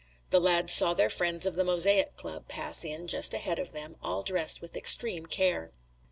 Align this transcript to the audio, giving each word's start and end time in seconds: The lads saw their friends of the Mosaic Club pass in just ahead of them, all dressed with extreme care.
The 0.31 0.39
lads 0.39 0.73
saw 0.73 0.95
their 0.95 1.11
friends 1.11 1.45
of 1.45 1.53
the 1.53 1.63
Mosaic 1.63 2.17
Club 2.17 2.47
pass 2.47 2.83
in 2.83 3.05
just 3.05 3.35
ahead 3.35 3.59
of 3.59 3.71
them, 3.71 3.97
all 4.01 4.23
dressed 4.23 4.59
with 4.59 4.75
extreme 4.75 5.27
care. 5.27 5.73